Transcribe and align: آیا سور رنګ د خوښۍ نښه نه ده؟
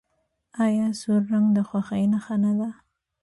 آیا 0.65 0.87
سور 0.99 1.21
رنګ 1.31 1.47
د 1.55 1.59
خوښۍ 1.67 2.03
نښه 2.13 2.35
نه 2.43 2.51
ده؟ 2.59 2.69